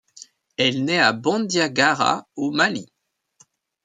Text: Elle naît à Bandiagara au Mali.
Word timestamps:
Elle 0.57 0.83
naît 0.83 0.97
à 0.97 1.13
Bandiagara 1.13 2.27
au 2.35 2.49
Mali. 2.49 2.91